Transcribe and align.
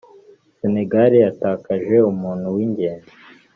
Senegal 0.59 1.11
yatakaje 1.25 1.95
umuntu 2.11 2.45
w’ingenzi 2.55 3.13